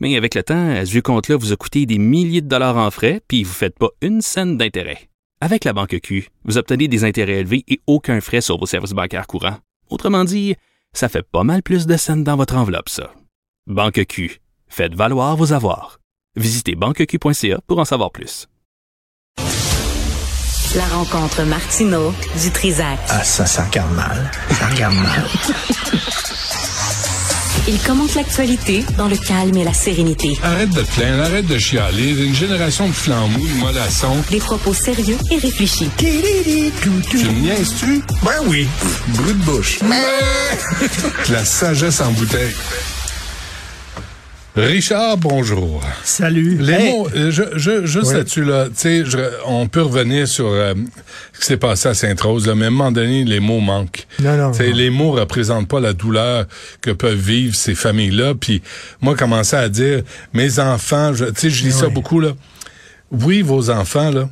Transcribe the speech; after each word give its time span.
Mais 0.00 0.16
avec 0.16 0.34
le 0.34 0.42
temps, 0.42 0.84
ce 0.84 0.90
vieux 0.90 1.02
compte-là 1.02 1.36
vous 1.36 1.52
a 1.52 1.56
coûté 1.56 1.86
des 1.86 1.98
milliers 1.98 2.40
de 2.40 2.48
dollars 2.48 2.78
en 2.78 2.90
frais, 2.90 3.20
puis 3.28 3.44
vous 3.44 3.50
ne 3.50 3.54
faites 3.54 3.78
pas 3.78 3.90
une 4.00 4.22
scène 4.22 4.56
d'intérêt. 4.56 5.10
Avec 5.42 5.64
la 5.64 5.72
Banque 5.72 5.98
Q, 6.02 6.28
vous 6.44 6.58
obtenez 6.58 6.88
des 6.88 7.04
intérêts 7.04 7.40
élevés 7.40 7.64
et 7.68 7.80
aucun 7.86 8.20
frais 8.20 8.40
sur 8.40 8.58
vos 8.58 8.66
services 8.66 8.92
bancaires 8.92 9.26
courants. 9.26 9.58
Autrement 9.88 10.24
dit, 10.24 10.56
ça 10.92 11.08
fait 11.08 11.22
pas 11.22 11.44
mal 11.44 11.62
plus 11.62 11.86
de 11.86 11.96
scènes 11.96 12.24
dans 12.24 12.36
votre 12.36 12.56
enveloppe, 12.56 12.88
ça. 12.88 13.12
Banque 13.66 14.04
Q. 14.06 14.40
Faites 14.68 14.94
valoir 14.94 15.36
vos 15.36 15.52
avoirs. 15.52 16.00
Visitez 16.36 16.74
banqueq.ca 16.76 17.60
pour 17.66 17.78
en 17.78 17.84
savoir 17.84 18.10
plus. 18.10 18.46
La 20.76 20.86
rencontre 20.86 21.42
Martino 21.42 22.14
du 22.40 22.50
Trizac. 22.52 22.98
Ah, 23.08 23.24
ça, 23.24 23.44
ça 23.44 23.64
regarde 23.64 23.92
mal. 23.94 24.30
Ça 24.50 24.68
regarde 24.68 24.94
mal. 24.94 25.24
Il 27.68 27.78
commente 27.80 28.14
l'actualité 28.14 28.84
dans 28.96 29.08
le 29.08 29.16
calme 29.16 29.56
et 29.56 29.64
la 29.64 29.72
sérénité. 29.72 30.38
Arrête 30.42 30.70
de 30.70 30.82
te 30.82 30.90
plaindre, 30.92 31.22
arrête 31.22 31.46
de 31.46 31.58
chialer. 31.58 32.10
Une 32.10 32.34
génération 32.34 32.88
de 32.88 32.92
flambous, 32.92 33.46
de 33.46 33.60
mollassons. 33.60 34.16
Des 34.30 34.38
propos 34.38 34.74
sérieux 34.74 35.18
et 35.30 35.38
réfléchis. 35.38 35.90
Tu 35.98 36.06
me 36.06 37.40
niaises-tu? 37.40 38.02
Ben 38.22 38.32
oui. 38.46 38.66
Brut 39.08 39.38
de 39.38 39.44
bouche. 39.44 39.78
La 41.30 41.44
sagesse 41.44 42.00
en 42.00 42.12
bouteille. 42.12 42.54
Richard, 44.56 45.16
bonjour. 45.16 45.80
Salut. 46.02 46.58
Les 46.60 46.72
Hey, 46.72 46.90
mots, 46.92 47.08
euh, 47.14 47.30
je, 47.30 47.42
je, 47.54 47.86
juste 47.86 48.08
Oui. 48.08 48.14
là-dessus, 48.14 48.44
là, 48.44 48.64
tu 48.66 48.72
sais, 48.74 49.04
je- 49.04 49.18
on 49.46 49.68
peut 49.68 49.82
revenir 49.82 50.26
sur 50.26 50.46
euh, 50.48 50.74
ce 51.32 51.40
qui 51.40 51.46
s'est 51.46 51.56
passé 51.56 51.88
à 51.88 51.94
Sainte-Rose, 51.94 52.48
là, 52.48 52.56
mais 52.56 52.64
à 52.64 52.68
un 52.68 52.70
moment 52.72 52.90
donné, 52.90 53.24
les 53.24 53.38
mots 53.38 53.60
manquent. 53.60 54.06
Non, 54.20 54.36
non, 54.36 54.50
non. 54.50 54.58
Les 54.58 54.90
mots 54.90 55.12
représentent 55.12 55.68
pas 55.68 55.78
la 55.78 55.92
douleur 55.92 56.46
que 56.80 56.90
peuvent 56.90 57.14
vivre 57.16 57.54
ces 57.54 57.76
familles-là. 57.76 58.34
Puis 58.34 58.60
moi, 59.00 59.14
commencer 59.14 59.54
à 59.56 59.68
dire, 59.68 60.02
mes 60.34 60.58
enfants, 60.58 61.14
je- 61.14 61.26
tu 61.26 61.32
sais, 61.36 61.50
je 61.50 61.64
lis 61.64 61.72
ça 61.72 61.86
Oui. 61.86 61.92
beaucoup, 61.94 62.18
là. 62.18 62.32
Oui, 63.12 63.42
vos 63.42 63.70
enfants, 63.70 64.10
là, 64.10 64.28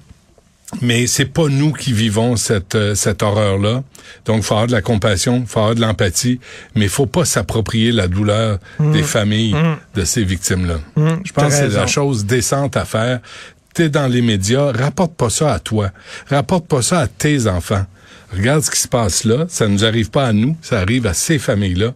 mais 0.83 1.07
c'est 1.07 1.25
pas 1.25 1.49
nous 1.49 1.73
qui 1.73 1.93
vivons 1.93 2.37
cette 2.37 2.75
euh, 2.75 2.95
cette 2.95 3.23
horreur-là. 3.23 3.83
Donc, 4.27 4.43
faut 4.43 4.55
avoir 4.55 4.67
de 4.67 4.73
la 4.73 4.83
compassion, 4.83 5.45
faut 5.47 5.61
avoir 5.61 5.75
de 5.75 5.81
l'empathie, 5.81 6.41
mais 6.75 6.89
faut 6.89 7.07
pas 7.07 7.25
s'approprier 7.25 7.93
la 7.93 8.09
douleur 8.09 8.59
des 8.79 9.03
familles 9.03 9.57
de 9.95 10.05
ces 10.05 10.25
victimes-là. 10.25 10.79
Je 11.25 11.33
pense 11.33 11.47
que 11.47 11.53
c'est 11.53 11.69
la 11.69 11.87
chose 11.87 12.27
décente 12.27 12.77
à 12.77 12.85
faire. 12.85 13.21
T'es 13.75 13.89
dans 13.89 14.09
les 14.09 14.23
médias, 14.23 14.73
rapporte 14.73 15.15
pas 15.15 15.31
ça 15.31 15.53
à 15.53 15.59
toi, 15.59 15.91
rapporte 16.29 16.67
pas 16.67 16.83
ça 16.83 17.01
à 17.01 17.07
tes 17.07 17.47
enfants. 17.47 17.85
Regarde 18.33 18.63
ce 18.63 18.71
qui 18.71 18.81
se 18.81 18.89
passe 18.89 19.25
là, 19.25 19.47
ça 19.49 19.69
nous 19.69 19.85
arrive 19.85 20.11
pas 20.11 20.27
à 20.27 20.33
nous, 20.33 20.57
ça 20.61 20.81
arrive 20.81 21.07
à 21.07 21.15
ces 21.15 21.39
familles-là. 21.39 21.95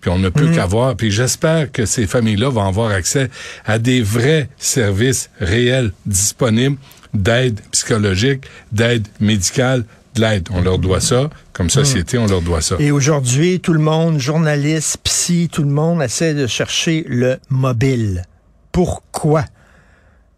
Puis 0.00 0.10
on 0.10 0.18
ne 0.18 0.28
peut 0.28 0.48
qu'avoir, 0.54 0.96
puis 0.96 1.10
j'espère 1.10 1.72
que 1.72 1.86
ces 1.86 2.06
familles-là 2.06 2.50
vont 2.50 2.66
avoir 2.66 2.90
accès 2.90 3.30
à 3.64 3.78
des 3.78 4.02
vrais 4.02 4.48
services 4.58 5.30
réels 5.40 5.92
disponibles 6.06 6.76
d'aide 7.14 7.60
psychologique, 7.70 8.44
d'aide 8.72 9.06
médicale, 9.20 9.84
de 10.14 10.20
l'aide. 10.20 10.48
On 10.52 10.60
leur 10.62 10.78
doit 10.78 11.00
ça. 11.00 11.30
Comme 11.52 11.70
société, 11.70 12.18
on 12.18 12.26
leur 12.26 12.42
doit 12.42 12.60
ça. 12.60 12.76
Et 12.78 12.90
aujourd'hui, 12.90 13.60
tout 13.60 13.72
le 13.72 13.78
monde, 13.80 14.18
journalistes, 14.18 14.98
psy, 15.04 15.48
tout 15.52 15.62
le 15.62 15.70
monde 15.70 16.02
essaie 16.02 16.34
de 16.34 16.46
chercher 16.46 17.04
le 17.08 17.36
mobile. 17.48 18.24
Pourquoi? 18.72 19.44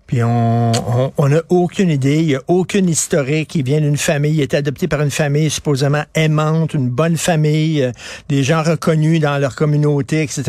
Puis 0.06 0.22
on 0.22 0.70
on- 0.72 1.12
on 1.16 1.28
n'a 1.28 1.42
aucune 1.48 1.90
idée, 1.90 2.18
il 2.18 2.26
n'y 2.26 2.34
a 2.36 2.42
aucune 2.46 2.88
historique. 2.88 3.54
Il 3.56 3.64
vient 3.64 3.80
d'une 3.80 3.96
famille, 3.96 4.34
il 4.34 4.40
est 4.40 4.54
adopté 4.54 4.86
par 4.88 5.00
une 5.02 5.10
famille 5.10 5.50
supposément 5.50 6.04
aimante, 6.14 6.74
une 6.74 6.88
bonne 6.88 7.16
famille, 7.16 7.82
euh, 7.82 7.90
des 8.28 8.44
gens 8.44 8.62
reconnus 8.62 9.20
dans 9.20 9.38
leur 9.38 9.56
communauté, 9.56 10.22
etc. 10.22 10.42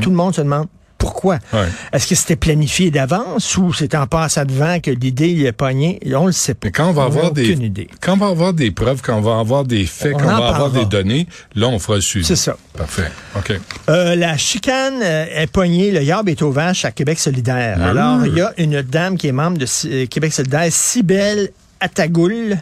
Tout 0.00 0.10
le 0.10 0.16
monde 0.16 0.34
se 0.34 0.42
demande 0.42 0.68
pourquoi? 1.02 1.40
Ouais. 1.52 1.66
Est-ce 1.92 2.06
que 2.06 2.14
c'était 2.14 2.36
planifié 2.36 2.92
d'avance 2.92 3.56
ou 3.56 3.72
c'est 3.72 3.96
en 3.96 4.06
passant 4.06 4.44
devant 4.44 4.78
que 4.78 4.92
l'idée 4.92 5.30
est 5.46 5.50
pognée? 5.50 5.98
On 6.14 6.26
le 6.26 6.32
sait 6.32 6.54
pas. 6.54 6.68
Mais 6.68 6.70
quand 6.70 6.90
on 6.90 6.92
va 6.92 7.02
avoir 7.02 7.32
des, 7.32 7.50
idée. 7.50 7.88
quand 8.00 8.12
on 8.12 8.18
va 8.18 8.28
avoir 8.28 8.52
des 8.52 8.70
preuves, 8.70 9.02
quand 9.02 9.18
on 9.18 9.20
va 9.20 9.40
avoir 9.40 9.64
des 9.64 9.84
faits, 9.84 10.12
On 10.14 10.18
quand 10.18 10.26
on 10.26 10.38
va 10.38 10.54
avoir 10.54 10.70
des 10.70 10.84
données, 10.84 11.26
là, 11.56 11.66
on 11.66 11.80
fera 11.80 11.96
le 11.96 12.02
suivi. 12.02 12.24
C'est 12.24 12.36
ça. 12.36 12.56
Parfait. 12.78 13.10
OK. 13.36 13.52
Euh, 13.88 14.14
la 14.14 14.36
chicane 14.36 15.00
euh, 15.02 15.26
est 15.42 15.48
poignée, 15.48 15.90
le 15.90 16.04
yard 16.04 16.28
est 16.28 16.40
aux 16.40 16.52
vaches 16.52 16.84
à 16.84 16.92
Québec 16.92 17.18
solidaire. 17.18 17.78
Ah. 17.80 17.88
Alors, 17.88 18.24
il 18.24 18.34
y 18.34 18.40
a 18.40 18.52
une 18.58 18.80
dame 18.82 19.18
qui 19.18 19.26
est 19.26 19.32
membre 19.32 19.58
de 19.58 19.66
euh, 19.86 20.06
Québec 20.06 20.32
solidaire, 20.32 20.68
Cybelle 20.70 21.50
Atagoul. 21.80 22.58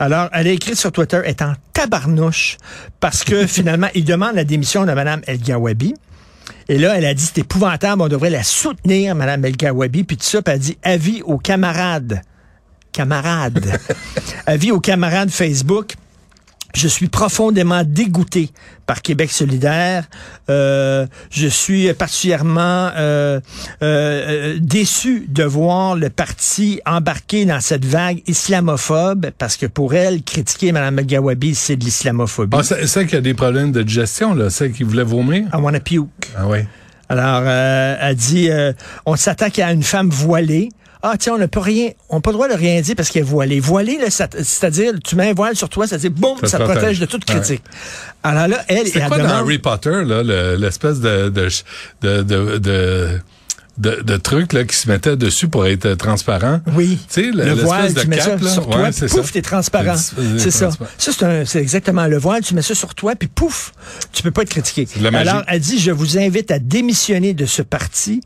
Alors, 0.00 0.28
elle 0.32 0.48
a 0.48 0.50
écrit 0.50 0.74
sur 0.74 0.90
Twitter, 0.90 1.20
est 1.24 1.40
en 1.40 1.52
tabarnouche, 1.72 2.58
parce 2.98 3.22
que 3.22 3.46
finalement, 3.46 3.90
il 3.94 4.04
demande 4.04 4.34
la 4.34 4.42
démission 4.42 4.84
de 4.84 4.92
Mme 4.92 5.20
El 5.28 5.38
Gawabi. 5.38 5.94
Et 6.68 6.78
là, 6.78 6.96
elle 6.96 7.04
a 7.04 7.14
dit, 7.14 7.24
c'est 7.24 7.38
épouvantable, 7.38 8.02
on 8.02 8.08
devrait 8.08 8.30
la 8.30 8.42
soutenir, 8.42 9.14
Mme 9.14 9.44
El 9.44 9.56
Gawabi, 9.56 10.04
puis 10.04 10.16
tout 10.16 10.24
ça, 10.24 10.42
puis 10.42 10.52
elle 10.52 10.60
a 10.60 10.62
dit, 10.62 10.78
avis 10.82 11.22
aux 11.22 11.38
camarades. 11.38 12.22
Camarades. 12.92 13.78
avis 14.46 14.72
aux 14.72 14.80
camarades 14.80 15.30
Facebook. 15.30 15.94
Je 16.74 16.88
suis 16.88 17.08
profondément 17.08 17.82
dégoûté 17.84 18.50
par 18.86 19.02
Québec 19.02 19.30
solidaire. 19.30 20.04
Euh, 20.48 21.06
je 21.30 21.46
suis 21.48 21.92
particulièrement 21.94 22.90
euh, 22.96 23.40
euh, 23.40 23.40
euh, 23.82 24.58
déçu 24.60 25.26
de 25.28 25.44
voir 25.44 25.96
le 25.96 26.10
parti 26.10 26.80
embarqué 26.86 27.44
dans 27.44 27.60
cette 27.60 27.84
vague 27.84 28.22
islamophobe, 28.26 29.30
parce 29.38 29.56
que 29.56 29.66
pour 29.66 29.94
elle, 29.94 30.22
critiquer 30.22 30.72
Mme 30.72 31.00
Gawabi, 31.02 31.54
c'est 31.54 31.76
de 31.76 31.84
l'islamophobie. 31.84 32.56
Ah, 32.58 32.62
c'est 32.62 33.04
qu'il 33.04 33.14
y 33.14 33.18
a 33.18 33.20
des 33.20 33.34
problèmes 33.34 33.72
de 33.72 33.82
digestion, 33.82 34.34
là. 34.34 34.50
C'est 34.50 34.70
qui 34.70 34.82
voulait 34.82 35.02
vomir? 35.04 35.48
I 35.52 35.56
wanna 35.56 35.80
puke. 35.80 36.30
Ah 36.36 36.46
oui. 36.48 36.58
Alors, 37.08 37.42
euh, 37.44 37.96
elle 38.00 38.14
dit, 38.14 38.50
euh, 38.50 38.72
on 39.04 39.16
s'attaque 39.16 39.58
à 39.58 39.72
une 39.72 39.82
femme 39.82 40.10
voilée. 40.10 40.68
Ah, 41.02 41.14
tiens, 41.18 41.34
on 41.34 41.38
n'a 41.38 41.48
pas 41.48 41.60
rien, 41.62 41.90
on 42.10 42.16
n'a 42.16 42.20
pas 42.20 42.30
le 42.30 42.34
droit 42.34 42.48
de 42.48 42.54
rien 42.54 42.80
dire 42.82 42.94
parce 42.94 43.08
qu'elle 43.10 43.22
est 43.22 43.24
voilée. 43.24 43.58
Voilée, 43.60 43.98
ça- 44.10 44.28
c'est-à-dire, 44.32 44.92
tu 45.02 45.16
mets 45.16 45.30
un 45.30 45.34
voile 45.34 45.56
sur 45.56 45.68
toi, 45.68 45.86
c'est-à-dire, 45.86 46.10
boum, 46.10 46.36
Ça 46.42 46.46
ça, 46.48 46.58
te 46.58 46.62
te 46.62 46.66
protège 46.68 46.80
protège. 46.82 47.00
de 47.00 47.06
toute 47.06 47.28
Ouais. 47.30 47.36
critique. 47.36 47.62
Alors 48.22 48.48
là, 48.48 48.62
elle, 48.68 48.86
elle 48.86 49.06
quoi 49.08 49.16
dans 49.16 49.24
demande- 49.24 49.30
Harry 49.36 49.58
Potter, 49.58 50.02
là, 50.04 50.22
le- 50.22 50.56
l'espèce 50.56 51.00
de, 51.00 51.30
de, 51.30 51.48
de, 52.02 52.22
de, 52.22 52.58
de, 52.58 53.20
de, 53.78 54.02
de 54.02 54.16
truc 54.18 54.52
là, 54.52 54.64
qui 54.64 54.76
se 54.76 54.90
mettait 54.90 55.16
dessus 55.16 55.48
pour 55.48 55.66
être 55.66 55.86
euh, 55.86 55.96
transparent? 55.96 56.60
Oui. 56.74 56.98
Tu 57.10 57.22
sais, 57.22 57.30
le- 57.30 57.54
voile, 57.54 57.94
de 57.94 58.00
tu 58.02 58.08
mets 58.08 58.20
ça 58.20 58.36
là. 58.36 58.50
sur 58.50 58.66
toi, 58.68 58.76
Ouais, 58.82 58.90
puis 58.90 58.92
c'est 58.98 59.08
pouf, 59.08 59.24
ça. 59.26 59.32
t'es 59.32 59.40
transparent. 59.42 59.96
C'est- 59.96 60.38
C'est 60.38 60.50
ça. 60.50 60.68
Ça, 60.98 61.12
c'est 61.18 61.44
c'est 61.46 61.60
exactement 61.60 62.06
le 62.08 62.18
voile. 62.18 62.42
Tu 62.42 62.52
mets 62.54 62.60
ça 62.60 62.74
sur 62.74 62.94
toi, 62.94 63.14
puis 63.16 63.28
pouf, 63.28 63.72
tu 64.12 64.22
peux 64.22 64.32
pas 64.32 64.42
être 64.42 64.50
critiqué. 64.50 64.86
Alors, 65.14 65.44
elle 65.48 65.60
dit, 65.60 65.78
je 65.78 65.92
vous 65.92 66.18
invite 66.18 66.50
à 66.50 66.58
démissionner 66.58 67.32
de 67.32 67.46
ce 67.46 67.62
parti 67.62 68.20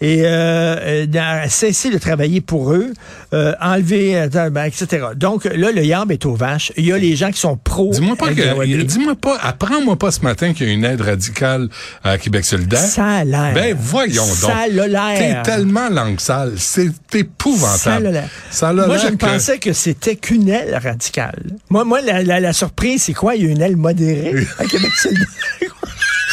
et 0.00 0.22
euh, 0.24 1.04
euh, 1.14 1.48
cesser 1.48 1.90
de 1.90 1.98
travailler 1.98 2.40
pour 2.40 2.72
eux, 2.72 2.92
euh, 3.34 3.52
enlever, 3.60 4.16
euh, 4.16 4.50
ben, 4.50 4.64
etc. 4.64 5.06
Donc, 5.14 5.44
là, 5.44 5.72
le 5.72 5.84
yard 5.84 6.10
est 6.10 6.24
aux 6.24 6.34
vaches. 6.34 6.72
Il 6.76 6.86
y 6.86 6.92
a 6.92 6.98
les 6.98 7.16
gens 7.16 7.30
qui 7.30 7.40
sont 7.40 7.56
pro. 7.56 7.90
Dis-moi 7.92 8.16
pas 8.16 8.28
que, 8.32 8.82
dis-moi 8.84 9.14
pas, 9.14 9.36
apprends-moi 9.42 9.96
pas 9.98 10.10
ce 10.10 10.20
matin 10.22 10.52
qu'il 10.54 10.68
y 10.68 10.70
a 10.70 10.72
une 10.72 10.84
aide 10.84 11.00
radicale 11.02 11.68
à 12.02 12.16
Québec 12.18 12.44
solidaire. 12.44 12.80
Ça 12.80 13.06
a 13.06 13.24
l'air. 13.24 13.52
Ben, 13.54 13.76
voyons 13.78 14.26
donc. 14.26 14.34
Ça 14.36 14.58
a 14.60 14.68
T'es 14.68 14.88
l'air. 14.88 15.42
tellement 15.42 15.88
langue 15.90 16.18
sale. 16.20 16.54
C'est 16.56 16.86
Ça 16.88 17.18
épouvantable. 17.18 18.06
a 18.06 18.10
l'air. 18.10 18.28
Ça 18.50 18.68
a 18.70 18.72
Moi, 18.72 18.86
l'air 18.86 18.98
je 19.00 19.06
ne 19.06 19.16
que- 19.16 19.26
pensais 19.26 19.58
que 19.58 19.72
c'était 19.72 20.16
qu'une 20.16 20.48
aile 20.48 20.78
radicale. 20.82 21.42
Moi, 21.68 21.84
moi 21.84 22.00
la, 22.00 22.22
la- 22.22 22.40
la 22.40 22.52
surprise, 22.52 23.02
c'est 23.02 23.12
quoi? 23.14 23.36
Il 23.36 23.44
y 23.44 23.48
a 23.48 23.50
une 23.50 23.60
aile 23.60 23.76
modérée 23.76 24.46
à 24.58 24.64
Québec 24.64 24.92
solidaire. 24.96 25.26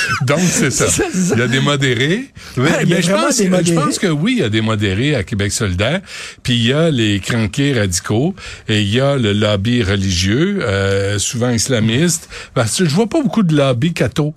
Donc, 0.25 0.39
c'est 0.39 0.71
ça. 0.71 0.86
Il 1.33 1.39
y 1.39 1.42
a 1.42 1.48
des 1.48 1.59
modérés. 1.59 2.25
Mais, 2.56 2.69
Ah, 2.74 2.83
mais 2.88 3.01
je, 3.01 3.12
pense, 3.12 3.38
des 3.38 3.45
je 3.45 3.50
modérés. 3.50 3.75
pense 3.86 4.00
que 4.00 4.07
oui, 4.07 4.33
il 4.38 4.39
y 4.39 4.44
a 4.44 4.50
des 4.50 4.62
modérés 4.62 5.15
à 5.15 5.24
Québec 5.24 5.51
solidaire. 5.51 6.01
Puis 6.44 6.54
il 6.56 6.65
y 6.68 6.74
a 6.74 6.89
les 6.89 7.19
cranqués 7.19 7.74
radicaux 7.80 8.33
et 8.68 8.81
il 8.81 8.89
y 8.94 9.00
a 9.00 9.15
le 9.18 9.33
lobby 9.33 9.83
religieux, 9.83 10.59
euh, 10.62 11.19
souvent 11.19 11.50
islamiste. 11.50 12.30
Parce 12.54 12.77
que 12.77 12.86
je 12.86 12.89
vois 12.94 13.07
pas 13.07 13.21
beaucoup 13.21 13.44
de 13.44 13.56
lobby 13.56 13.94
catho 13.94 14.33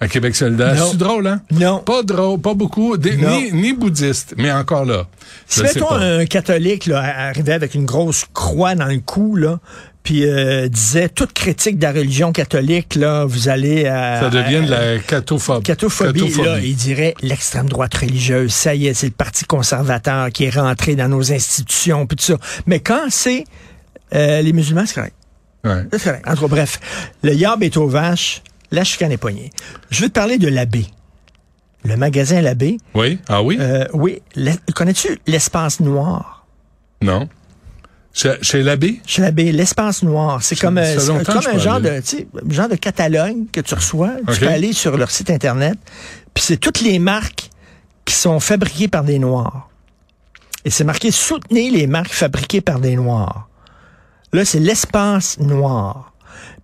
à 0.00 0.08
Québec 0.08 0.36
solidaire. 0.36 0.76
C'est 0.90 0.98
drôle, 0.98 1.26
hein? 1.26 1.40
Non. 1.52 1.78
Pas 1.78 2.02
drôle, 2.02 2.38
pas 2.40 2.52
beaucoup. 2.54 2.96
Des- 2.98 3.16
ni, 3.16 3.50
ni 3.52 3.72
bouddhiste, 3.72 4.34
mais 4.36 4.52
encore 4.52 4.84
là. 4.84 5.06
Si 5.48 5.62
mettons 5.62 5.90
un 5.92 6.26
catholique 6.26 6.86
là, 6.86 7.00
arrivait 7.28 7.52
avec 7.54 7.74
une 7.74 7.86
grosse 7.86 8.24
croix 8.34 8.74
dans 8.74 8.86
le 8.86 8.98
cou, 8.98 9.36
là, 9.36 9.58
puis 10.06 10.24
euh, 10.24 10.68
disait 10.68 11.08
toute 11.08 11.32
critique 11.32 11.78
de 11.78 11.82
la 11.82 11.90
religion 11.90 12.30
catholique, 12.30 12.94
là, 12.94 13.24
vous 13.24 13.48
allez 13.48 13.86
à... 13.86 14.20
Ça 14.20 14.30
devient 14.30 14.64
de 14.64 14.70
la 14.70 14.98
catophobie. 15.00 15.64
Catophobie, 15.64 16.32
là, 16.44 16.60
il 16.60 16.76
dirait 16.76 17.14
l'extrême 17.22 17.68
droite 17.68 17.92
religieuse, 17.96 18.52
ça 18.52 18.72
y 18.76 18.86
est, 18.86 18.94
c'est 18.94 19.06
le 19.08 19.12
parti 19.12 19.44
conservateur 19.46 20.30
qui 20.30 20.44
est 20.44 20.50
rentré 20.56 20.94
dans 20.94 21.08
nos 21.08 21.32
institutions, 21.32 22.06
puis 22.06 22.16
tout 22.16 22.24
ça. 22.24 22.36
Mais 22.66 22.78
quand 22.78 23.06
c'est 23.10 23.42
euh, 24.14 24.42
les 24.42 24.52
musulmans, 24.52 24.86
c'est 24.86 24.94
correct. 24.94 25.16
Ouais. 25.64 25.82
C'est 25.90 26.04
correct. 26.04 26.24
En 26.28 26.34
tout 26.36 26.42
cas, 26.42 26.48
bref, 26.48 26.78
le 27.24 27.34
yab 27.34 27.64
est 27.64 27.76
aux 27.76 27.88
vaches, 27.88 28.42
la 28.70 28.84
chicane 28.84 29.10
est 29.10 29.16
poignée. 29.16 29.50
Je 29.90 30.02
veux 30.02 30.08
te 30.08 30.14
parler 30.14 30.38
de 30.38 30.46
l'abbé. 30.46 30.86
Le 31.84 31.96
magasin 31.96 32.40
L'abbé. 32.42 32.78
Oui? 32.94 33.18
Ah 33.28 33.42
oui? 33.42 33.58
Euh, 33.60 33.86
oui. 33.92 34.22
Le- 34.36 34.52
Connais-tu 34.72 35.18
l'espace 35.26 35.80
noir? 35.80 36.46
non. 37.02 37.28
Chez, 38.40 38.62
l'abbé? 38.62 39.02
Chez 39.06 39.20
l'abbé, 39.20 39.52
l'espace 39.52 40.02
noir, 40.02 40.42
c'est 40.42 40.58
comme, 40.58 40.78
un 40.78 41.58
genre 41.58 41.80
de, 41.82 42.00
tu 42.00 42.16
sais, 42.16 42.28
genre 42.48 42.68
de 42.68 42.76
catalogue 42.76 43.50
que 43.52 43.60
tu 43.60 43.74
reçois. 43.74 44.12
Tu 44.32 44.40
peux 44.40 44.48
aller 44.48 44.72
sur 44.72 44.96
leur 44.96 45.10
site 45.10 45.28
internet, 45.28 45.76
puis 46.32 46.42
c'est 46.42 46.56
toutes 46.56 46.80
les 46.80 46.98
marques 46.98 47.50
qui 48.06 48.14
sont 48.14 48.40
fabriquées 48.40 48.88
par 48.88 49.04
des 49.04 49.18
noirs. 49.18 49.68
Et 50.64 50.70
c'est 50.70 50.84
marqué 50.84 51.10
soutenez 51.10 51.70
les 51.70 51.86
marques 51.86 52.14
fabriquées 52.14 52.62
par 52.62 52.80
des 52.80 52.96
noirs. 52.96 53.50
Là, 54.32 54.46
c'est 54.46 54.60
l'espace 54.60 55.38
noir. 55.38 56.14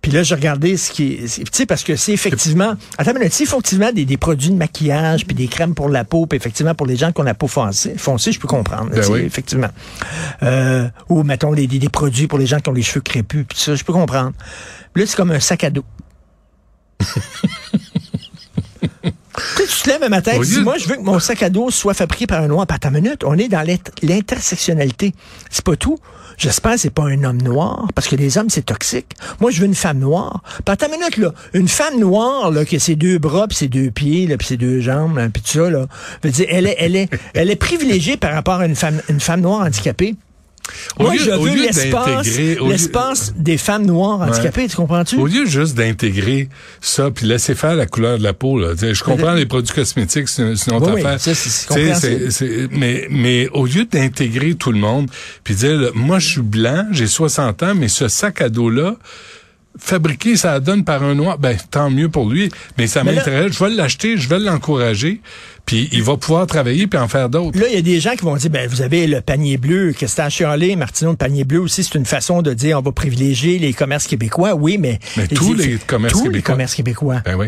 Puis 0.03 0.11
là, 0.11 0.21
j'ai 0.21 0.35
regardé 0.35 0.75
ce 0.75 0.91
qui 0.91 1.13
est... 1.13 1.43
Tu 1.45 1.49
sais, 1.53 1.65
parce 1.65 1.81
que 1.81 1.95
c'est 1.95 2.11
effectivement... 2.11 2.75
Attends 2.97 3.11
une 3.11 3.19
minute, 3.19 3.31
c'est 3.31 3.45
effectivement 3.45 3.89
des, 3.93 4.03
des 4.03 4.17
produits 4.17 4.49
de 4.49 4.55
maquillage, 4.55 5.25
puis 5.25 5.33
des 5.33 5.47
crèmes 5.47 5.73
pour 5.73 5.87
la 5.87 6.03
peau, 6.03 6.25
puis 6.25 6.35
effectivement, 6.35 6.75
pour 6.75 6.85
les 6.85 6.97
gens 6.97 7.13
qui 7.13 7.21
ont 7.21 7.23
la 7.23 7.33
peau 7.33 7.47
foncée, 7.47 7.95
foncée 7.97 8.33
je 8.33 8.39
peux 8.39 8.49
comprendre. 8.49 8.89
Ben 8.91 9.01
oui. 9.09 9.21
Effectivement. 9.21 9.69
Euh, 10.43 10.89
ou, 11.07 11.23
mettons, 11.23 11.53
des, 11.53 11.67
des, 11.67 11.79
des 11.79 11.87
produits 11.87 12.27
pour 12.27 12.37
les 12.37 12.45
gens 12.45 12.59
qui 12.59 12.69
ont 12.69 12.73
les 12.73 12.81
cheveux 12.81 12.99
crépus, 12.99 13.45
puis 13.47 13.57
ça, 13.57 13.75
je 13.75 13.83
peux 13.85 13.93
comprendre. 13.93 14.33
Là, 14.93 15.05
c'est 15.05 15.15
comme 15.15 15.31
un 15.31 15.39
sac 15.39 15.63
à 15.63 15.69
dos. 15.69 15.85
Tu 19.83 19.89
sais, 19.89 19.95
tu 19.95 19.99
te 19.99 20.03
lèves 20.03 20.03
un 20.03 20.09
matin, 20.09 20.31
Au 20.37 20.43
tu 20.43 20.49
dis, 20.51 20.55
lieu- 20.57 20.63
moi, 20.63 20.77
je 20.77 20.87
veux 20.87 20.95
que 20.95 21.01
mon 21.01 21.19
sac 21.19 21.43
à 21.43 21.49
dos 21.49 21.69
soit 21.69 21.93
fabriqué 21.93 22.25
par 22.27 22.41
un 22.41 22.47
noir. 22.47 22.65
Pas 22.65 22.77
ta 22.77 22.89
minute, 22.89 23.23
on 23.25 23.37
est 23.37 23.49
dans 23.49 23.61
l'int- 23.67 23.77
l'intersectionnalité. 24.01 25.13
C'est 25.49 25.63
pas 25.63 25.75
tout. 25.75 25.97
J'espère 26.37 26.73
que 26.73 26.77
c'est 26.79 26.89
pas 26.89 27.03
un 27.03 27.23
homme 27.23 27.41
noir, 27.41 27.87
parce 27.93 28.07
que 28.07 28.15
les 28.15 28.37
hommes, 28.39 28.49
c'est 28.49 28.63
toxique. 28.65 29.05
Moi, 29.39 29.51
je 29.51 29.59
veux 29.59 29.67
une 29.67 29.75
femme 29.75 29.99
noire. 29.99 30.41
Pas 30.65 30.75
ta 30.75 30.87
minute, 30.87 31.17
là. 31.17 31.31
Une 31.53 31.67
femme 31.67 31.99
noire, 31.99 32.49
là, 32.49 32.65
qui 32.65 32.75
a 32.77 32.79
ses 32.79 32.95
deux 32.95 33.19
bras, 33.19 33.47
puis 33.47 33.55
ses 33.57 33.67
deux 33.67 33.91
pieds, 33.91 34.25
là, 34.25 34.37
puis 34.37 34.47
ses 34.47 34.57
deux 34.57 34.79
jambes, 34.79 35.19
puis 35.31 35.43
tout 35.43 35.51
ça, 35.63 35.69
là. 35.69 35.85
Je 36.23 36.27
veux 36.27 36.33
dire, 36.33 36.45
elle 36.49 36.65
est, 36.65 36.75
elle 36.79 36.95
est, 36.95 37.09
elle 37.35 37.51
est 37.51 37.55
privilégiée 37.55 38.17
par 38.17 38.33
rapport 38.33 38.55
à 38.61 38.65
une 38.65 38.75
femme, 38.75 38.99
une 39.09 39.19
femme 39.19 39.41
noire 39.41 39.61
handicapée. 39.61 40.15
Au 40.97 41.03
Moi, 41.03 41.13
lieu- 41.13 41.19
je 41.19 41.31
veux 41.31 42.69
l'espace, 42.69 43.33
des 43.35 43.57
femmes 43.57 43.85
noires 43.85 44.21
handicapées, 44.21 44.67
tu 44.67 44.75
comprends-tu? 44.75 45.17
Au 45.17 45.27
lieu 45.27 45.45
juste 45.45 45.75
d'intégrer 45.75 46.49
ça 46.81 47.11
puis 47.11 47.25
laisser 47.25 47.55
faire 47.55 47.75
la 47.75 47.85
couleur 47.85 48.17
de 48.17 48.23
la 48.23 48.33
peau, 48.33 48.59
là. 48.59 48.73
Je 48.79 49.03
comprends 49.03 49.33
les 49.33 49.45
produits 49.45 49.73
cosmétiques, 49.73 50.29
c'est 50.29 50.41
une, 50.43 50.51
autre 50.75 50.93
Oui, 50.93 51.03
affaire. 51.03 51.19
ça, 51.35 52.45
mais, 52.71 53.07
mais 53.09 53.49
au 53.49 53.65
lieu 53.65 53.85
d'intégrer 53.85 54.55
tout 54.55 54.71
le 54.71 54.79
monde 54.79 55.09
puis 55.43 55.55
dire, 55.55 55.77
là, 55.79 55.89
moi, 55.93 56.19
je 56.19 56.27
suis 56.29 56.41
blanc, 56.41 56.85
j'ai 56.91 57.07
60 57.07 57.63
ans, 57.63 57.75
mais 57.75 57.87
ce 57.87 58.07
sac 58.07 58.41
à 58.41 58.49
dos-là, 58.49 58.95
fabriqué, 59.77 60.35
ça 60.35 60.51
la 60.53 60.59
donne 60.59 60.83
par 60.83 61.03
un 61.03 61.15
noir, 61.15 61.37
ben 61.37 61.57
tant 61.71 61.89
mieux 61.89 62.09
pour 62.09 62.29
lui. 62.29 62.49
Mais 62.77 62.87
ça 62.87 63.03
là- 63.03 63.11
m'intéresse, 63.11 63.53
je 63.53 63.63
vais 63.63 63.69
l'acheter, 63.71 64.17
je 64.17 64.29
vais 64.29 64.39
l'encourager, 64.39 65.21
puis 65.65 65.89
il 65.91 66.03
va 66.03 66.17
pouvoir 66.17 66.45
travailler 66.47 66.87
puis 66.87 66.99
en 66.99 67.07
faire 67.07 67.29
d'autres. 67.29 67.59
Là, 67.59 67.67
il 67.69 67.75
y 67.75 67.77
a 67.77 67.81
des 67.81 67.99
gens 67.99 68.11
qui 68.15 68.23
vont 68.23 68.35
dire, 68.35 68.49
ben, 68.49 68.69
vous 68.69 68.81
avez 68.81 69.07
le 69.07 69.21
panier 69.21 69.57
bleu, 69.57 69.93
que 69.93 70.07
c'est 70.07 70.21
à 70.21 70.29
chialer, 70.29 70.75
Martineau, 70.75 71.11
le 71.11 71.17
panier 71.17 71.43
bleu 71.43 71.59
aussi, 71.59 71.83
c'est 71.83 71.95
une 71.95 72.05
façon 72.05 72.41
de 72.41 72.53
dire, 72.53 72.77
on 72.77 72.81
va 72.81 72.91
privilégier 72.91 73.59
les 73.59 73.73
commerces 73.73 74.07
québécois. 74.07 74.53
Oui, 74.53 74.77
mais... 74.77 74.99
Mais 75.17 75.27
tous 75.27 75.53
les 75.53 75.77
commerces 75.77 76.13
tous 76.13 76.29
les 76.29 76.41
commerces 76.41 76.75
québécois. 76.75 77.21
Ben 77.25 77.35
oui. 77.35 77.47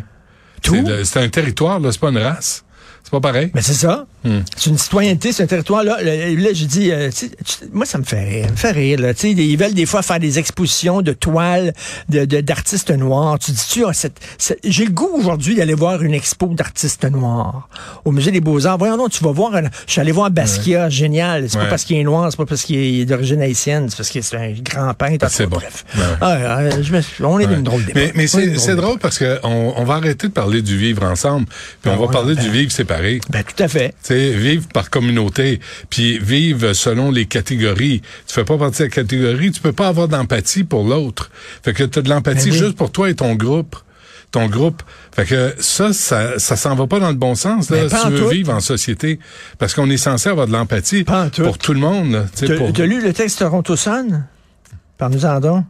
Tout? 0.62 0.84
C'est 1.04 1.20
un 1.20 1.30
territoire, 1.30 1.80
là, 1.80 1.92
c'est 1.92 2.02
pas 2.02 2.10
une 2.10 2.18
race. 2.18 2.64
C'est 3.04 3.12
pas 3.12 3.20
pareil. 3.22 3.52
Mais 3.54 3.62
c'est 3.62 3.74
ça. 3.74 4.08
Hmm. 4.26 4.40
C'est 4.58 4.70
une 4.72 4.78
citoyenneté, 4.78 5.32
c'est 5.32 5.44
un 5.44 5.48
territoire. 5.48 5.84
Là, 5.84 6.02
là, 6.02 6.16
là, 6.16 6.50
je 6.54 6.66
dis, 6.66 6.92
euh, 6.92 7.10
tu 7.12 7.28
sais, 7.28 7.30
tu- 7.30 7.70
moi, 7.72 7.86
ça 7.86 7.98
me 8.00 8.04
fait 8.04 8.24
rire. 8.24 8.46
Ça 8.48 8.52
me 8.52 8.58
fait 8.58 8.72
rire. 8.72 9.00
Là. 9.00 9.14
Tu 9.14 9.20
sais, 9.22 9.32
Ils 9.32 9.56
veulent 9.58 9.74
des 9.76 9.86
fois 9.86 10.02
faire 10.02 10.20
des 10.20 10.40
expositions 10.40 11.02
de 11.04 11.14
toiles 11.14 11.74
de, 12.10 12.26
de- 12.26 12.42
d'artistes 12.42 12.90
noirs. 12.92 13.38
Tu 13.40 13.52
dis, 13.52 13.62
tu 13.70 13.84
cette- 13.94 14.20
j'ai 14.64 14.86
le 14.86 14.92
goût 14.92 15.12
aujourd'hui 15.14 15.56
d'aller 15.56 15.76
voir 15.76 16.02
une 16.02 16.14
expo 16.14 16.48
d'artistes 16.48 17.06
noirs 17.06 17.70
au 18.04 18.12
Musée 18.12 18.32
des 18.32 18.42
Beaux-Arts. 18.42 18.78
Voyons 18.80 18.98
donc, 18.98 19.12
tu 19.12 19.24
vas 19.24 19.32
voir, 19.32 19.56
un- 19.56 19.70
je 19.86 19.92
suis 19.92 20.02
allé 20.02 20.12
voir 20.12 20.32
Basquiat, 20.32 20.90
génial. 20.90 21.48
C'est 21.50 21.58
Ouais. 21.58 21.64
pas 21.66 21.70
parce 21.70 21.84
qu'il 21.84 21.98
est 21.98 22.04
noir, 22.04 22.28
c'est 22.32 22.38
pas 22.38 22.46
parce 22.46 22.64
qu'il 22.64 22.78
est 23.02 23.06
d'origine 23.06 23.42
haïtienne, 23.42 23.88
c'est 23.90 23.98
parce 23.98 24.10
que 24.10 24.22
c'est 24.22 24.38
un 24.38 24.52
grand 24.54 24.94
peintre. 24.96 25.26
Ah, 25.26 25.30
c'est 25.30 25.46
bon. 25.46 25.58
Bref. 25.58 25.86
Ouais. 25.96 26.02
Ah, 26.22 26.82
je 26.82 26.92
me- 26.92 27.02
on 27.26 27.40
est 27.40 27.46
dans 27.48 27.54
une 27.56 27.64
drôle 27.64 27.86
d'époque. 27.86 28.12
Mais, 28.16 28.24
est 28.24 28.58
c'est 28.58 28.76
drôle 28.76 28.98
parce 29.00 29.20
que 29.20 29.40
on, 29.44 29.74
on 29.78 29.84
va 29.84 29.96
arrêter 29.96 30.28
de 30.28 30.34
parler 30.34 30.62
du 30.62 30.78
vivre 30.78 31.04
ensemble, 31.04 31.46
puis 31.82 31.92
on 31.92 31.98
va 31.98 32.06
ouais, 32.06 32.12
parler 32.12 32.36
ben- 32.36 32.44
du 32.44 32.50
vivre 32.50 32.72
séparé. 32.72 33.20
Ben, 33.30 33.44
tout 33.44 33.62
à 33.64 33.68
fait. 33.68 33.94
Sais, 34.16 34.32
vivre 34.32 34.68
par 34.74 34.90
communauté, 34.90 35.60
puis 35.90 36.18
vivre 36.20 36.74
selon 36.74 37.12
les 37.12 37.26
catégories. 37.26 38.02
Tu 38.28 38.34
fais 38.34 38.44
pas 38.46 38.58
partie 38.58 38.80
de 38.80 38.84
la 38.86 38.90
catégorie, 38.90 39.52
tu 39.52 39.62
peux 39.62 39.72
pas 39.74 39.88
avoir 39.88 40.08
d'empathie 40.08 40.64
pour 40.64 40.88
l'autre. 40.88 41.30
Fait 41.64 41.74
que 41.74 41.84
tu 41.84 42.00
as 42.00 42.02
de 42.02 42.10
l'empathie 42.10 42.50
Ben 42.50 42.54
oui. 42.54 42.60
juste 42.60 42.76
pour 42.76 42.92
toi 42.92 43.10
et 43.10 43.16
ton 43.16 43.36
groupe. 43.36 43.76
Ton 44.32 44.48
groupe. 44.48 44.82
Fait 45.16 45.24
que 45.26 45.54
ça, 45.60 45.94
ça, 45.94 46.38
ça 46.40 46.56
s'en 46.58 46.76
va 46.76 46.88
pas 46.88 47.00
dans 47.00 47.10
le 47.10 47.16
bon 47.16 47.36
sens, 47.36 47.70
là, 47.70 47.78
Ben, 47.88 47.90
si 47.90 48.06
tu 48.06 48.12
veux 48.12 48.20
tout. 48.20 48.28
vivre 48.30 48.54
en 48.54 48.60
société. 48.60 49.18
Parce 49.60 49.74
qu'on 49.74 49.90
est 49.90 49.96
censé 49.98 50.28
avoir 50.30 50.48
de 50.48 50.52
l'empathie 50.52 51.06
tout. 51.06 51.44
pour 51.44 51.58
tout 51.58 51.74
le 51.74 51.80
monde. 51.80 52.28
tu 52.38 52.54
pour- 52.56 52.74
t'as 52.74 52.86
lu 52.86 53.02
le 53.02 53.14
texte 53.14 53.40
Toronto 53.40 53.76
Sun? 53.78 54.26
Parle-nous-en 54.98 55.40
donc. 55.40 55.66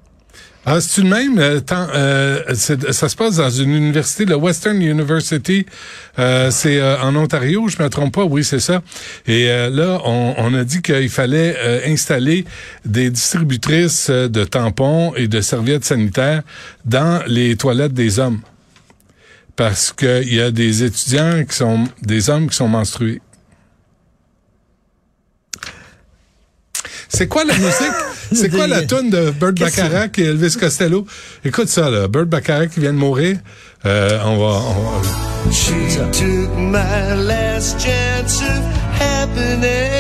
Ah, 0.67 0.81
c'est 0.81 1.01
le 1.03 1.09
même? 1.09 1.37
euh, 1.37 1.59
tant- 1.59 1.87
euh, 1.93 2.41
ça 2.55 3.07
se 3.09 3.15
passe 3.15 3.35
dans 3.35 3.49
une 3.51 3.69
université, 3.75 4.25
le 4.25 4.35
Western 4.35 4.81
University. 4.81 5.63
Euh, 6.17 6.49
c'est 6.49 6.79
euh, 6.79 6.99
en 7.01 7.15
Ontario, 7.15 7.67
je 7.67 7.81
me 7.83 7.87
trompe 7.87 8.15
pas. 8.15 8.23
Oui, 8.23 8.43
c'est 8.43 8.59
ça. 8.59 8.81
Et 9.27 9.47
euh, 9.47 9.69
là, 9.69 10.01
on, 10.05 10.33
on 10.39 10.53
a 10.55 10.63
dit 10.63 10.81
qu'il 10.81 11.09
fallait 11.09 11.55
euh, 11.59 11.81
installer 11.85 12.45
des 12.83 13.11
distributrices 13.11 14.09
de 14.09 14.43
tampons 14.43 15.13
et 15.15 15.27
de 15.27 15.39
serviettes 15.39 15.85
sanitaires 15.85 16.41
dans 16.83 17.21
les 17.27 17.55
toilettes 17.57 17.93
des 17.93 18.17
hommes, 18.17 18.41
parce 19.55 19.93
qu'il 19.93 20.33
y 20.33 20.41
a 20.41 20.49
des 20.49 20.83
étudiants 20.83 21.43
qui 21.47 21.55
sont 21.55 21.83
des 22.01 22.31
hommes 22.31 22.49
qui 22.49 22.55
sont 22.55 22.67
menstrués. 22.67 23.21
C'est 27.07 27.27
quoi 27.27 27.45
la 27.45 27.53
musique? 27.55 27.93
C'est 28.31 28.49
quoi 28.49 28.67
la 28.67 28.81
tune 28.83 29.09
de 29.09 29.31
Burt 29.31 29.53
Bacharach 29.59 30.17
et 30.19 30.23
Elvis 30.25 30.55
Costello? 30.59 31.05
Écoute 31.43 31.67
ça, 31.69 31.89
là. 31.89 32.07
Burt 32.07 32.25
Bacharach 32.25 32.69
qui 32.69 32.79
vient 32.79 32.93
de 32.93 32.97
mourir. 32.97 33.37
Euh, 33.85 34.19
on 34.25 34.37
va... 34.37 34.45
on 34.45 34.99
va- 34.99 35.51
She 35.51 35.71
took 36.11 36.49
my 36.57 37.23
last 37.27 37.79
chance 37.79 38.41
of 38.41 38.61
happiness. 38.99 39.94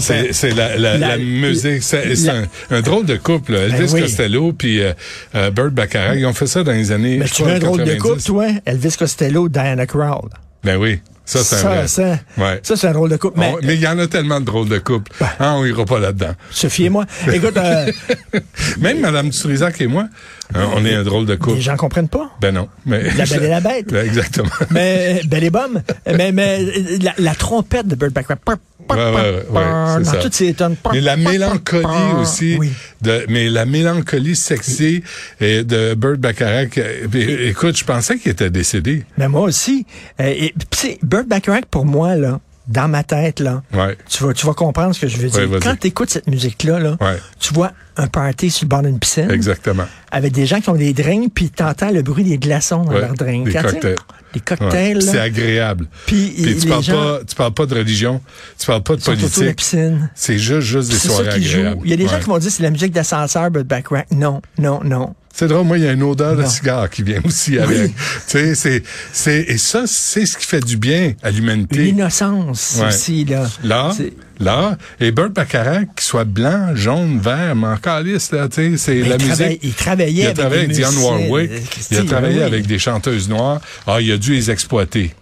La 0.00 0.24
C'est, 0.24 0.32
c'est 0.32 0.50
la, 0.50 0.76
la, 0.76 0.96
La- 0.98 1.08
la 1.08 1.18
musique. 1.18 1.82
C'est, 1.82 2.28
un, 2.28 2.44
un 2.70 2.80
drôle 2.80 3.06
de 3.06 3.16
couple, 3.16 3.52
là. 3.52 3.60
Elvis 3.64 3.78
Ben 3.86 3.94
oui. 3.94 4.00
Costello 4.02 4.52
puis 4.52 4.80
euh, 4.82 4.92
euh, 5.34 5.50
Burt 5.50 5.70
Bacharach. 5.72 6.16
Ils 6.18 6.26
ont 6.26 6.32
fait 6.34 6.46
ça 6.46 6.62
dans 6.64 6.72
les 6.72 6.92
années. 6.92 7.16
Mais 7.18 7.26
tu 7.26 7.42
veux 7.42 7.52
un 7.52 7.58
drôle 7.58 7.80
de 7.84 7.94
90. 7.94 8.00
couple, 8.00 8.22
toi? 8.22 8.46
Elvis 8.66 8.96
Costello, 8.98 9.48
Diana 9.48 9.86
Crowd. 9.86 10.30
Ben 10.64 10.76
oui. 10.76 11.00
Ça, 11.24 11.44
c'est 11.44 11.64
un 11.64 11.86
ça, 11.86 12.18
Ouais. 12.38 12.58
ça, 12.64 12.88
un 12.88 12.92
drôle 12.92 13.08
de 13.10 13.16
couple. 13.16 13.38
Mais, 13.38 13.54
il 13.76 13.80
y 13.80 13.86
en 13.86 13.96
a 14.00 14.08
tellement 14.08 14.40
de 14.40 14.46
drôles 14.46 14.68
de 14.68 14.78
couples. 14.78 15.12
Ah, 15.38 15.54
on 15.54 15.64
ira 15.64 15.84
pas 15.84 16.00
là-dedans. 16.00 16.32
Sophie 16.50 16.86
et 16.86 16.90
moi, 16.90 17.06
écoute, 17.32 17.56
euh, 17.56 17.86
Même 18.80 18.98
Mme 19.00 19.30
Dutrisac 19.30 19.80
et 19.80 19.86
moi, 19.86 20.08
hein, 20.54 20.66
on 20.74 20.84
est 20.84 20.92
un 20.94 21.04
drôle 21.04 21.26
de 21.26 21.36
couple. 21.36 21.56
les 21.56 21.62
gens 21.62 21.76
comprennent 21.76 22.08
pas. 22.08 22.32
Ben 22.40 22.52
non. 22.52 22.68
Mais 22.84 23.02
La 23.16 23.26
Belle 23.26 23.44
et 23.44 23.48
la 23.48 23.60
Bête. 23.60 23.86
Ben, 23.92 24.04
Exactement. 24.04 24.48
Mais, 24.70 25.20
belle 25.28 25.44
et 25.44 25.50
bonne. 25.50 25.84
Mais, 26.06 26.32
mais 26.32 26.64
la, 27.00 27.14
la 27.18 27.34
trompette 27.36 27.86
de 27.86 27.94
Burt 27.94 28.12
Bacharach. 28.12 28.58
Ouais, 28.90 28.96
ouais, 28.96 29.12
ouais, 29.14 29.42
ouais, 29.50 29.94
c'est 29.98 30.04
dans 30.04 30.10
ça. 30.12 30.16
toutes 30.18 30.34
ces 30.34 30.54
tonnes. 30.54 30.76
Mais 30.92 31.00
la 31.00 31.16
mélancolie 31.16 31.86
aussi, 32.20 32.56
Oui. 32.58 32.70
de, 33.02 33.24
mais 33.28 33.48
la 33.48 33.64
mélancolie 33.66 34.36
sexy 34.36 35.02
de 35.40 35.94
Burt 35.94 36.18
Bacharach. 36.18 36.78
euh, 36.78 37.48
Écoute, 37.48 37.76
je 37.78 37.84
pensais 37.84 38.18
qu'il 38.18 38.32
était 38.32 38.50
décédé. 38.50 39.04
Mais 39.18 39.28
moi 39.28 39.42
aussi. 39.42 39.86
Euh, 40.20 40.24
et, 40.28 40.54
Burt 41.02 41.26
Bacharach, 41.26 41.64
pour 41.70 41.84
moi, 41.84 42.16
là, 42.16 42.40
dans 42.70 42.88
ma 42.88 43.02
tête, 43.02 43.40
là, 43.40 43.62
Ouais. 43.74 43.98
tu 44.08 44.24
vas, 44.24 44.32
tu 44.32 44.46
vas 44.46 44.54
comprendre 44.54 44.94
ce 44.94 45.00
que 45.00 45.08
je 45.08 45.16
veux 45.18 45.28
dire. 45.28 45.48
Quand 45.60 45.76
tu 45.78 45.88
écoutes 45.88 46.08
cette 46.10 46.28
musique-là, 46.28 46.78
là, 46.78 46.96
Ouais. 47.00 47.18
tu 47.38 47.52
vois 47.52 47.72
un 47.96 48.06
party 48.06 48.48
sur 48.50 48.64
le 48.64 48.68
bord 48.68 48.82
d'une 48.82 48.98
piscine 48.98 49.30
Exactement. 49.30 49.84
avec 50.10 50.32
des 50.32 50.46
gens 50.46 50.60
qui 50.60 50.70
ont 50.70 50.74
des 50.76 50.92
drinks, 50.94 51.32
puis 51.34 51.50
tu 51.50 51.62
entends 51.62 51.90
le 51.90 52.00
bruit 52.02 52.24
des 52.24 52.38
glaçons 52.38 52.84
dans 52.84 52.92
leurs 52.92 53.14
drinks. 53.14 53.44
des 53.46 53.52
Quand, 53.52 53.62
cocktails. 53.62 53.96
Des 54.32 54.40
cocktails. 54.40 55.02
C'est 55.02 55.18
agréable. 55.18 55.88
Puis, 56.06 56.32
Puis 56.36 56.54
tu 56.54 56.64
les 56.64 56.70
parles 56.70 56.82
gens 56.84 56.92
pas, 56.92 57.18
tu 57.26 57.34
parles 57.34 57.52
pas 57.54 57.66
de 57.66 57.74
religion, 57.74 58.20
tu 58.58 58.66
parles 58.66 58.82
pas 58.84 58.94
de 58.96 59.02
politique. 59.02 59.56
piscine. 59.56 60.08
C'est 60.14 60.38
juste, 60.38 60.60
juste 60.68 60.90
des 60.90 60.96
soirées 60.98 61.28
agréables. 61.28 61.80
Il 61.84 61.90
y 61.90 61.92
a 61.92 61.96
des 61.96 62.06
gens 62.06 62.20
qui 62.20 62.26
vont 62.26 62.38
dire 62.38 62.50
c'est 62.50 62.62
la 62.62 62.70
musique 62.70 62.92
d'ascenseur, 62.92 63.50
but 63.50 63.66
background. 63.66 64.04
Non, 64.12 64.40
non, 64.58 64.80
non. 64.84 65.14
C'est 65.32 65.46
drôle, 65.48 65.64
moi, 65.64 65.78
il 65.78 65.84
y 65.84 65.86
a 65.88 65.92
une 65.92 66.02
odeur 66.02 66.36
de 66.36 66.44
cigare 66.44 66.90
qui 66.90 67.02
vient 67.02 67.20
aussi 67.24 67.58
avec. 67.58 67.92
Tu 67.94 67.94
sais, 68.26 68.54
c'est, 68.54 68.82
c'est, 69.12 69.38
et 69.48 69.58
ça, 69.58 69.84
c'est 69.86 70.26
ce 70.26 70.36
qui 70.36 70.44
fait 70.44 70.60
du 70.60 70.76
bien 70.76 71.14
à 71.22 71.30
l'humanité. 71.30 71.84
L'innocence 71.84 72.76
Ouais. 72.80 72.88
aussi, 72.88 73.24
là. 73.24 73.48
Là, 73.62 73.92
là, 74.40 74.76
et 75.00 75.12
Burt 75.12 75.30
Bacharach, 75.32 75.86
qu'il 75.96 76.04
soit 76.04 76.24
blanc, 76.24 76.74
jaune, 76.74 77.20
vert, 77.20 77.54
mais 77.56 77.68
encore 77.68 78.00
lisse, 78.00 78.32
là, 78.32 78.48
tu 78.48 78.76
sais, 78.76 78.76
c'est 78.76 79.00
la 79.08 79.16
il 79.16 79.18
travaille- 79.28 79.46
musique. 79.48 79.60
il 79.62 79.72
travaillait 79.72 80.12
il 80.12 80.22
a 80.22 80.24
avec 80.26 80.36
travaillé 80.38 80.66
des 80.66 80.82
avec 80.84 80.94
Dionne 80.94 81.04
Warwick. 81.04 81.50
euh, 81.52 81.58
Il 81.92 81.98
a 81.98 82.04
travaillé 82.04 82.38
oui. 82.38 82.42
avec 82.44 82.66
des 82.66 82.78
chanteuses 82.78 83.28
noires. 83.28 83.60
Ah, 83.86 84.00
il 84.00 84.10
a 84.12 84.16
dû 84.18 84.34
les 84.34 84.50
exploiter. 84.50 85.14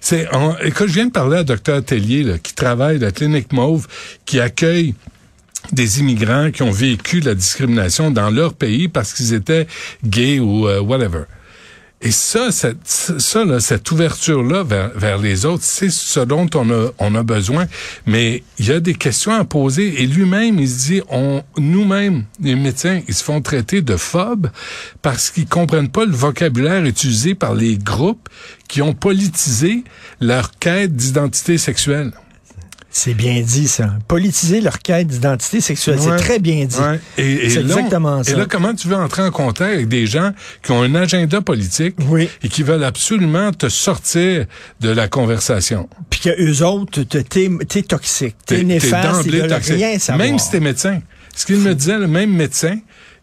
C'est, 0.00 0.28
écoute, 0.64 0.88
je 0.88 0.92
viens 0.94 1.06
de 1.06 1.12
parler 1.12 1.38
à 1.38 1.44
Dr. 1.44 1.82
Tellier, 1.84 2.22
là, 2.22 2.38
qui 2.38 2.54
travaille 2.54 2.96
à 2.96 3.00
la 3.00 3.10
clinique 3.12 3.52
Mauve, 3.52 3.86
qui 4.26 4.40
accueille 4.40 4.94
des 5.72 6.00
immigrants 6.00 6.50
qui 6.50 6.62
ont 6.62 6.70
vécu 6.70 7.20
la 7.20 7.34
discrimination 7.34 8.10
dans 8.10 8.30
leur 8.30 8.54
pays 8.54 8.88
parce 8.88 9.12
qu'ils 9.12 9.34
étaient 9.34 9.66
gays 10.04 10.40
ou 10.40 10.68
euh, 10.68 10.80
whatever. 10.80 11.24
Et 12.00 12.12
ça, 12.12 12.52
cette, 12.52 12.86
ça, 12.86 13.44
là, 13.44 13.58
cette 13.58 13.90
ouverture-là 13.90 14.62
vers, 14.62 14.90
vers 14.94 15.18
les 15.18 15.44
autres, 15.44 15.64
c'est 15.64 15.90
ce 15.90 16.20
dont 16.20 16.48
on 16.54 16.70
a, 16.70 16.90
on 16.98 17.14
a 17.16 17.24
besoin. 17.24 17.66
Mais 18.06 18.44
il 18.60 18.66
y 18.66 18.70
a 18.70 18.78
des 18.78 18.94
questions 18.94 19.32
à 19.32 19.44
poser. 19.44 20.00
Et 20.00 20.06
lui-même, 20.06 20.60
il 20.60 20.68
se 20.68 20.86
dit, 20.86 21.02
on, 21.10 21.42
nous-mêmes, 21.56 22.24
les 22.40 22.54
médecins, 22.54 23.00
ils 23.08 23.14
se 23.14 23.24
font 23.24 23.40
traiter 23.40 23.82
de 23.82 23.96
phobes 23.96 24.48
parce 25.02 25.30
qu'ils 25.30 25.48
comprennent 25.48 25.88
pas 25.88 26.04
le 26.04 26.12
vocabulaire 26.12 26.84
utilisé 26.84 27.34
par 27.34 27.54
les 27.54 27.76
groupes 27.76 28.28
qui 28.68 28.80
ont 28.80 28.94
politisé 28.94 29.82
leur 30.20 30.56
quête 30.58 30.94
d'identité 30.94 31.58
sexuelle. 31.58 32.12
C'est 32.90 33.14
bien 33.14 33.40
dit, 33.42 33.68
ça. 33.68 33.94
Politiser 34.08 34.60
leur 34.60 34.78
quête 34.78 35.06
d'identité 35.08 35.60
sexuelle. 35.60 35.98
Ouais. 36.00 36.06
C'est 36.16 36.24
très 36.24 36.38
bien 36.38 36.64
dit. 36.64 36.76
Ouais. 36.78 36.98
Et, 37.18 37.46
et 37.46 37.50
C'est 37.50 37.60
exactement 37.60 38.24
ça. 38.24 38.32
Et 38.32 38.34
là, 38.34 38.46
comment 38.48 38.74
tu 38.74 38.88
veux 38.88 38.96
entrer 38.96 39.22
en 39.22 39.30
contact 39.30 39.74
avec 39.74 39.88
des 39.88 40.06
gens 40.06 40.32
qui 40.62 40.72
ont 40.72 40.82
un 40.82 40.94
agenda 40.94 41.40
politique 41.42 41.94
Oui. 42.08 42.28
et 42.42 42.48
qui 42.48 42.62
veulent 42.62 42.84
absolument 42.84 43.52
te 43.52 43.68
sortir 43.68 44.46
de 44.80 44.88
la 44.88 45.06
conversation? 45.06 45.88
Puis 46.10 46.20
que 46.20 46.30
eux 46.42 46.64
autres, 46.64 47.02
te- 47.02 47.18
t'es 47.18 47.82
toxique, 47.82 48.36
t'es 48.46 48.64
néfaste, 48.64 49.26
ils 49.26 49.32
veulent 49.32 49.52
rien 49.52 49.98
savoir. 49.98 50.26
Même 50.26 50.38
si 50.38 50.50
t'es 50.50 50.60
médecin. 50.60 51.00
Ce 51.36 51.46
qu'il 51.46 51.58
me 51.58 51.74
disait, 51.74 51.98
le 51.98 52.08
même 52.08 52.32
médecin, 52.32 52.78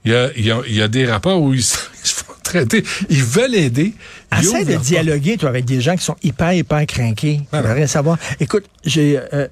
il 0.05 0.11
y 0.11 0.15
a, 0.15 0.29
il 0.37 0.45
y 0.45 0.51
a, 0.51 0.59
il 0.67 0.75
y 0.75 0.81
a 0.81 0.87
des 0.87 1.05
rapports 1.05 1.41
où 1.41 1.53
ils 1.53 1.59
ils 1.59 1.63
se 2.03 2.13
font 2.23 2.33
traiter. 2.43 2.83
Ils 3.09 3.23
veulent 3.23 3.55
aider. 3.55 3.93
Essaie 4.39 4.65
de 4.65 4.75
dialoguer, 4.75 5.37
toi, 5.37 5.49
avec 5.49 5.65
des 5.65 5.81
gens 5.81 5.95
qui 5.95 6.03
sont 6.03 6.15
hyper, 6.23 6.53
hyper 6.53 6.85
craqués. 6.85 7.41
Ah 7.51 7.61
non. 7.61 7.73
rien 7.73 7.87
savoir. 7.87 8.17
Écoute, 8.39 8.65
j'ai 8.83 9.19
euh, 9.33 9.47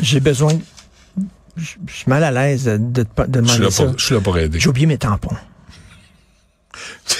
j'ai 0.00 0.20
besoin... 0.20 0.52
Je 1.56 1.64
suis 1.92 2.04
mal 2.08 2.24
à 2.24 2.30
l'aise 2.30 2.64
de, 2.64 2.78
de, 2.78 3.04
Je 3.04 3.22
suis 3.22 3.30
demander 3.30 3.58
là 3.64 3.70
ça. 3.70 3.84
pour, 3.84 3.98
je 3.98 4.04
suis 4.04 4.14
là 4.14 4.20
pour 4.22 4.38
aider. 4.38 4.58
J'ai 4.58 4.68
oublié 4.70 4.86
mes 4.86 4.96
tampons. 4.96 5.36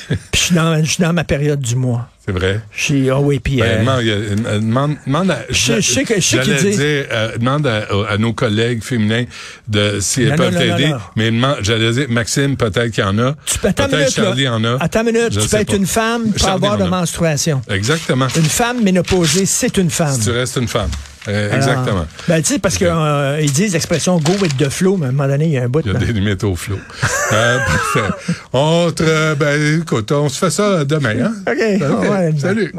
Puis 0.09 0.19
je 0.35 0.39
suis 0.39 0.55
dans, 0.55 0.83
je 0.85 0.91
suis 0.91 1.03
dans 1.03 1.13
ma 1.13 1.25
période 1.25 1.61
du 1.61 1.77
mois. 1.77 2.09
C'est 2.25 2.33
vrai? 2.33 2.61
Je 2.71 2.83
suis, 2.83 3.11
ah 3.11 3.19
oui, 3.19 3.41
puis... 3.41 3.57
Ben, 3.57 3.65
euh, 3.67 3.79
demande, 3.81 4.01
euh, 4.47 4.95
demande, 5.07 5.31
à, 5.33 5.41
Je- 5.51 5.75
je 5.77 5.81
sais 5.81 6.05
que- 6.05 6.15
je 6.15 6.21
sais 6.21 6.41
qu'il 6.41 6.55
dit- 6.57 6.77
dire, 6.77 7.05
euh, 7.11 7.37
demande 7.37 7.67
à, 7.67 7.85
à 8.09 8.17
nos 8.17 8.33
collègues 8.33 8.83
féminins 8.85 9.25
de 9.67 9.99
si 10.01 10.23
elles 10.23 10.37
peuvent 10.37 10.57
t'aider. 10.57 10.93
Mais 11.17 11.33
j'allais 11.63 11.91
dire, 11.93 12.07
Maxime, 12.11 12.57
peut-être 12.57 12.91
qu'il 12.93 13.03
y 13.03 13.07
en 13.07 13.19
a. 13.19 13.35
tu 13.45 13.59
peux, 13.59 13.69
attends 13.69 13.85
une 13.87 13.91
peut-être 13.91 14.01
minute, 14.03 14.17
là. 14.19 14.25
Charlie 14.25 14.49
en 14.49 14.65
a. 14.65 14.77
Attends 14.81 15.01
une 15.01 15.07
minute, 15.13 15.33
Je 15.33 15.41
tu 15.41 15.49
peux 15.49 15.57
être 15.57 15.67
pas. 15.69 15.77
une 15.77 15.87
femme 15.87 16.31
pour 16.31 16.39
Charlie 16.39 16.55
avoir 16.65 16.79
de 16.79 16.85
menstruation. 16.85 17.61
Exactement. 17.69 18.29
Une 18.37 18.43
femme 18.45 18.83
ménopausée, 18.85 19.45
c'est 19.47 19.77
une 19.79 19.91
femme. 19.91 20.15
Si 20.15 20.21
tu 20.25 20.31
restes 20.31 20.57
une 20.57 20.69
femme. 20.69 20.91
Euh, 21.29 21.47
Alors, 21.53 21.57
exactement. 21.57 22.07
Ben, 22.29 22.43
tu 22.43 22.55
sais, 22.55 22.59
parce 22.59 22.79
que 22.79 22.85
euh, 22.85 23.41
disent 23.47 23.75
l'expression 23.75 24.19
go 24.19 24.33
with 24.41 24.57
the 24.57 24.69
flow, 24.69 24.97
mais 24.97 25.07
à 25.07 25.09
un 25.11 25.13
moment 25.13 25.29
donné, 25.29 25.47
il 25.47 25.53
y 25.53 25.59
a 25.59 25.63
un 25.65 25.69
bout 25.69 25.81
Il 25.85 25.93
y 25.93 25.97
a 25.97 25.99
de... 25.99 26.05
des 26.05 26.13
limites 26.13 26.43
au 26.45 26.57
flot. 26.57 26.79
euh, 27.33 27.59
parfait. 27.59 28.35
On 28.53 28.91
te, 28.91 29.35
ben, 29.35 29.81
écoute, 29.81 30.11
on 30.13 30.29
se 30.29 30.39
fait 30.39 30.51
ça 30.51 30.85
demain, 30.85 31.15
hein? 31.27 31.33
OK. 31.47 32.11
Ouais, 32.11 32.35
Salut. 32.39 32.73